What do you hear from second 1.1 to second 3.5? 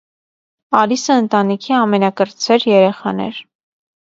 ընտանիքի ամենակրտսեր երեխան էր։